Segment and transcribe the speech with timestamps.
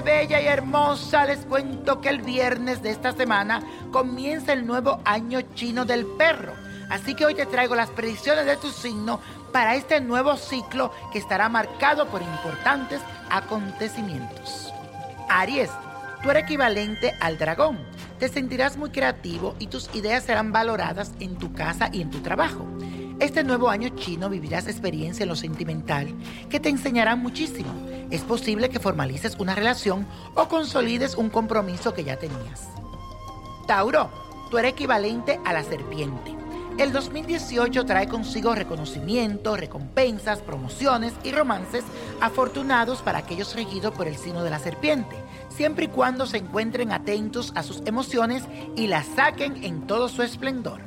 [0.00, 5.40] Bella y hermosa, les cuento que el viernes de esta semana comienza el nuevo año
[5.54, 6.52] chino del perro.
[6.88, 9.20] Así que hoy te traigo las predicciones de tu signo
[9.52, 13.00] para este nuevo ciclo que estará marcado por importantes
[13.30, 14.72] acontecimientos.
[15.28, 15.70] Aries,
[16.22, 17.78] tú eres equivalente al dragón.
[18.18, 22.20] Te sentirás muy creativo y tus ideas serán valoradas en tu casa y en tu
[22.20, 22.66] trabajo.
[23.20, 26.08] Este nuevo año chino vivirás experiencia en lo sentimental
[26.48, 27.70] que te enseñarán muchísimo.
[28.10, 32.68] Es posible que formalices una relación o consolides un compromiso que ya tenías.
[33.66, 34.10] Tauro,
[34.50, 36.36] tú eres equivalente a la serpiente.
[36.78, 41.84] El 2018 trae consigo reconocimiento, recompensas, promociones y romances
[42.20, 45.16] afortunados para aquellos regidos por el signo de la serpiente,
[45.50, 48.44] siempre y cuando se encuentren atentos a sus emociones
[48.76, 50.80] y las saquen en todo su esplendor.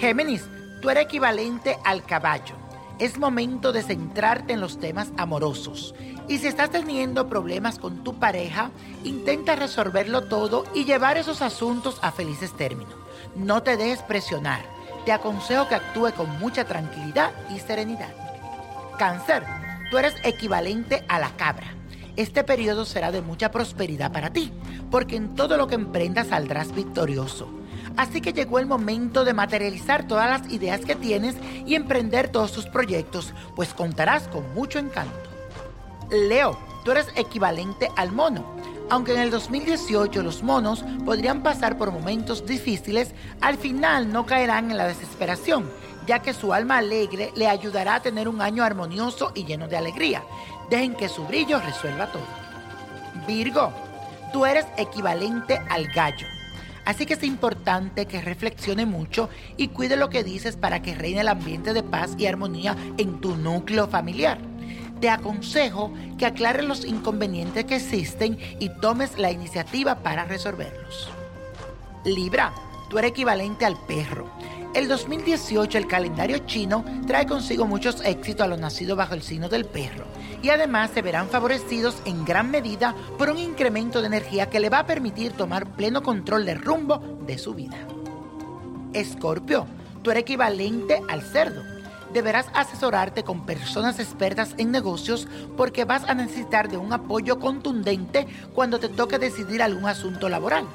[0.00, 0.44] Géminis,
[0.82, 2.65] tú eres equivalente al caballo.
[2.98, 5.94] Es momento de centrarte en los temas amorosos.
[6.28, 8.70] Y si estás teniendo problemas con tu pareja,
[9.04, 12.94] intenta resolverlo todo y llevar esos asuntos a felices términos.
[13.34, 14.60] No te dejes presionar.
[15.04, 18.14] Te aconsejo que actúe con mucha tranquilidad y serenidad.
[18.98, 19.44] Cáncer,
[19.90, 21.74] tú eres equivalente a la cabra.
[22.16, 24.50] Este periodo será de mucha prosperidad para ti,
[24.90, 27.55] porque en todo lo que emprendas saldrás victorioso.
[27.96, 32.52] Así que llegó el momento de materializar todas las ideas que tienes y emprender todos
[32.52, 35.30] tus proyectos, pues contarás con mucho encanto.
[36.10, 38.44] Leo, tú eres equivalente al mono.
[38.88, 44.70] Aunque en el 2018 los monos podrían pasar por momentos difíciles, al final no caerán
[44.70, 45.68] en la desesperación,
[46.06, 49.76] ya que su alma alegre le ayudará a tener un año armonioso y lleno de
[49.76, 50.22] alegría.
[50.70, 52.22] Dejen que su brillo resuelva todo.
[53.26, 53.72] Virgo,
[54.32, 56.35] tú eres equivalente al gallo.
[56.86, 61.20] Así que es importante que reflexione mucho y cuide lo que dices para que reine
[61.20, 64.38] el ambiente de paz y armonía en tu núcleo familiar.
[65.00, 71.10] Te aconsejo que aclares los inconvenientes que existen y tomes la iniciativa para resolverlos.
[72.04, 72.54] Libra,
[72.88, 74.30] tú eres equivalente al perro.
[74.76, 79.48] El 2018 el calendario chino trae consigo muchos éxitos a los nacidos bajo el signo
[79.48, 80.04] del perro
[80.42, 84.68] y además se verán favorecidos en gran medida por un incremento de energía que le
[84.68, 87.78] va a permitir tomar pleno control del rumbo de su vida.
[88.92, 89.66] Escorpio,
[90.02, 91.62] tú eres equivalente al cerdo.
[92.12, 95.26] Deberás asesorarte con personas expertas en negocios
[95.56, 100.66] porque vas a necesitar de un apoyo contundente cuando te toque decidir algún asunto laboral.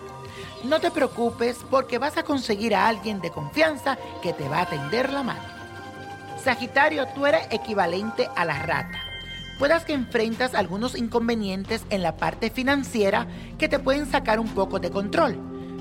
[0.64, 4.70] No te preocupes porque vas a conseguir a alguien de confianza que te va a
[4.70, 5.42] tender la mano.
[6.44, 9.00] Sagitario, tú eres equivalente a la rata.
[9.60, 13.28] puedas que enfrentas algunos inconvenientes en la parte financiera
[13.60, 15.38] que te pueden sacar un poco de control,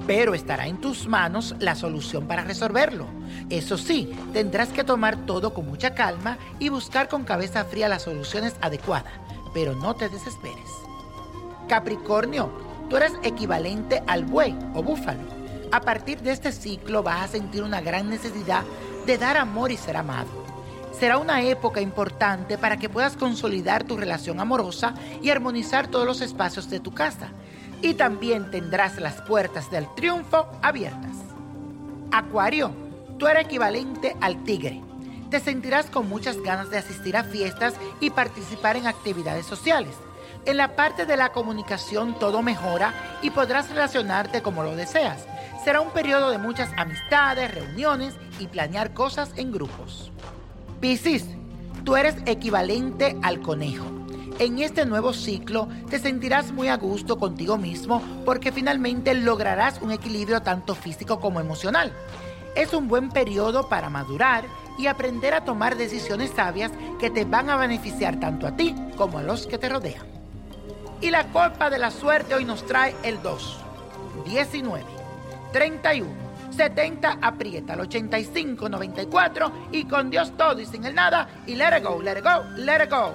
[0.07, 3.07] pero estará en tus manos la solución para resolverlo.
[3.49, 8.03] Eso sí, tendrás que tomar todo con mucha calma y buscar con cabeza fría las
[8.03, 9.15] soluciones adecuadas,
[9.55, 10.69] pero no te desesperes.
[11.67, 12.53] Capricornio,
[12.91, 15.23] tú eres equivalente al buey o búfalo.
[15.73, 18.65] A partir de este ciclo vas a sentir una gran necesidad
[19.07, 20.51] de dar amor y ser amado
[21.01, 26.21] será una época importante para que puedas consolidar tu relación amorosa y armonizar todos los
[26.21, 27.29] espacios de tu casa.
[27.81, 31.17] Y también tendrás las puertas del triunfo abiertas.
[32.13, 32.73] Acuario,
[33.19, 34.83] tú eres equivalente al tigre.
[35.31, 39.95] Te sentirás con muchas ganas de asistir a fiestas y participar en actividades sociales.
[40.47, 45.27] En la parte de la comunicación todo mejora y podrás relacionarte como lo deseas.
[45.65, 50.11] Será un periodo de muchas amistades, reuniones y planear cosas en grupos.
[50.81, 51.27] Piscis,
[51.85, 53.85] tú eres equivalente al conejo.
[54.39, 59.93] En este nuevo ciclo te sentirás muy a gusto contigo mismo porque finalmente lograrás un
[59.93, 61.93] equilibrio tanto físico como emocional.
[62.57, 64.45] Es un buen periodo para madurar
[64.79, 69.19] y aprender a tomar decisiones sabias que te van a beneficiar tanto a ti como
[69.19, 70.20] a los que te rodean.
[71.01, 73.59] Y la copa de la suerte hoy nos trae el 2,
[74.27, 74.85] 19,
[75.53, 76.31] 31.
[76.51, 81.79] 70, aprieta al 85, 94 y con Dios todo y sin el nada y let
[81.79, 83.13] it go, let it go, let it go.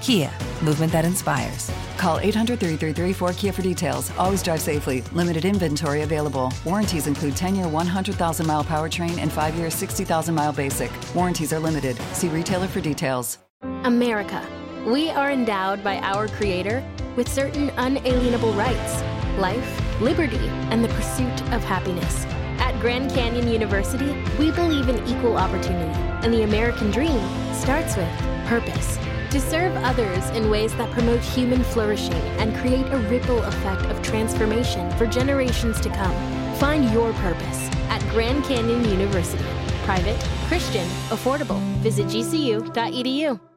[0.00, 0.30] Kia,
[0.62, 1.70] movement that inspires.
[1.96, 4.10] Call 800 333 4KIA for details.
[4.18, 5.02] Always drive safely.
[5.12, 6.52] Limited inventory available.
[6.64, 10.90] Warranties include 10 year 100,000 mile powertrain and 5 year 60,000 mile basic.
[11.14, 12.00] Warranties are limited.
[12.12, 13.38] See retailer for details.
[13.84, 14.46] America.
[14.86, 16.84] We are endowed by our Creator
[17.16, 19.02] with certain unalienable rights
[19.38, 22.24] life, liberty, and the pursuit of happiness.
[22.58, 27.20] At Grand Canyon University, we believe in equal opportunity, and the American dream
[27.54, 28.08] starts with
[28.46, 28.98] purpose.
[29.30, 34.02] To serve others in ways that promote human flourishing and create a ripple effect of
[34.02, 36.14] transformation for generations to come.
[36.56, 39.44] Find your purpose at Grand Canyon University.
[39.84, 41.60] Private, Christian, affordable.
[41.82, 43.47] Visit gcu.edu.